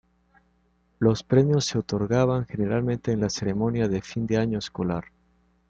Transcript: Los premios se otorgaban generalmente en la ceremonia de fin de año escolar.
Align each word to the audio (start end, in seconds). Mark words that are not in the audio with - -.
Los 0.97 1.21
premios 1.21 1.65
se 1.65 1.77
otorgaban 1.77 2.47
generalmente 2.47 3.11
en 3.11 3.21
la 3.21 3.29
ceremonia 3.29 3.87
de 3.87 4.01
fin 4.01 4.25
de 4.25 4.37
año 4.37 4.57
escolar. 4.57 5.11